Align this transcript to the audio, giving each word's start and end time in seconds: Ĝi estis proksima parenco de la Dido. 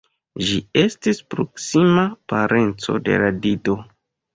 Ĝi 0.47 0.55
estis 0.83 1.21
proksima 1.35 2.09
parenco 2.37 3.01
de 3.11 3.23
la 3.27 3.35
Dido. 3.49 3.83